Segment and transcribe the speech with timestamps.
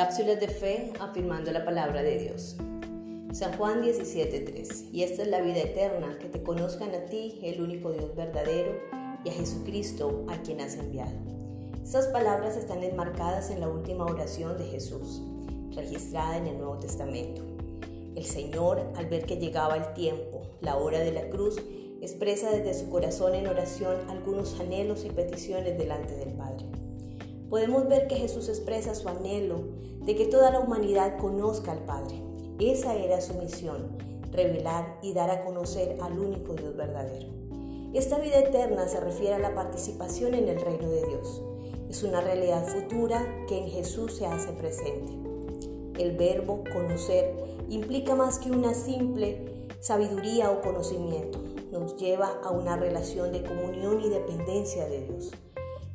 [0.00, 2.56] Cápsulas de fe afirmando la palabra de Dios.
[3.32, 4.86] San Juan 17:3.
[4.90, 8.80] Y esta es la vida eterna, que te conozcan a ti, el único Dios verdadero,
[9.24, 11.12] y a Jesucristo, a quien has enviado.
[11.84, 15.20] Estas palabras están enmarcadas en la última oración de Jesús,
[15.76, 17.42] registrada en el Nuevo Testamento.
[18.16, 21.60] El Señor, al ver que llegaba el tiempo, la hora de la cruz,
[22.00, 26.64] expresa desde su corazón en oración algunos anhelos y peticiones delante del Padre.
[27.50, 29.64] Podemos ver que Jesús expresa su anhelo
[30.04, 32.22] de que toda la humanidad conozca al Padre.
[32.60, 33.98] Esa era su misión,
[34.30, 37.28] revelar y dar a conocer al único Dios verdadero.
[37.92, 41.42] Esta vida eterna se refiere a la participación en el reino de Dios.
[41.88, 45.12] Es una realidad futura que en Jesús se hace presente.
[45.98, 47.34] El verbo conocer
[47.68, 51.40] implica más que una simple sabiduría o conocimiento
[51.72, 55.32] nos lleva a una relación de comunión y dependencia de Dios.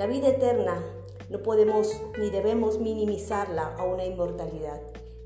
[0.00, 0.82] La vida eterna
[1.28, 4.80] no podemos ni debemos minimizarla a una inmortalidad.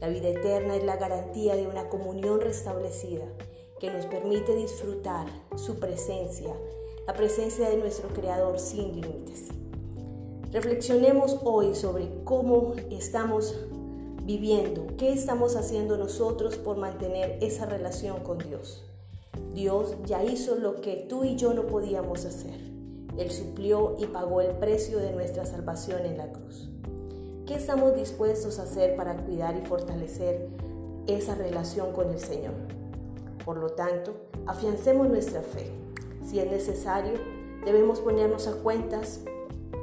[0.00, 3.24] La vida eterna es la garantía de una comunión restablecida
[3.80, 6.54] que nos permite disfrutar su presencia,
[7.04, 9.48] la presencia de nuestro Creador sin límites.
[10.52, 13.56] Reflexionemos hoy sobre cómo estamos
[14.22, 18.84] viviendo, qué estamos haciendo nosotros por mantener esa relación con Dios.
[19.52, 22.79] Dios ya hizo lo que tú y yo no podíamos hacer.
[23.18, 26.68] Él suplió y pagó el precio de nuestra salvación en la cruz.
[27.46, 30.48] ¿Qué estamos dispuestos a hacer para cuidar y fortalecer
[31.06, 32.54] esa relación con el Señor?
[33.44, 34.14] Por lo tanto,
[34.46, 35.72] afiancemos nuestra fe.
[36.24, 37.14] Si es necesario,
[37.64, 39.20] debemos ponernos a cuentas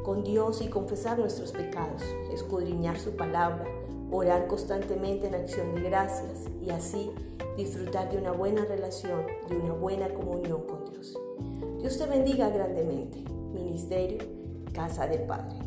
[0.06, 3.66] con Dios y confesar nuestros pecados, escudriñar su palabra,
[4.12, 7.12] orar constantemente en acción de gracias y así
[7.58, 11.18] disfrutar de una buena relación, de una buena comunión con Dios.
[11.80, 13.24] Dios te bendiga grandemente.
[13.54, 14.18] Ministerio
[14.74, 15.67] Casa de Padre.